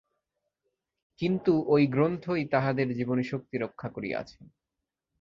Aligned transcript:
কিন্তু 1.19 1.53
ঐ 1.67 1.87
গ্রন্থই 1.87 2.43
তাহাদের 2.45 2.87
জীবনীশক্তি 2.93 3.55
রক্ষা 3.57 3.87
করিয়াছে। 3.89 4.39